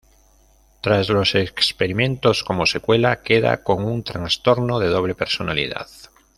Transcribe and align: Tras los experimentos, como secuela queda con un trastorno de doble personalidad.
Tras 0.81 1.09
los 1.09 1.35
experimentos, 1.35 2.43
como 2.43 2.65
secuela 2.65 3.21
queda 3.21 3.63
con 3.63 3.85
un 3.85 4.01
trastorno 4.03 4.79
de 4.79 4.87
doble 4.87 5.13
personalidad. 5.13 5.87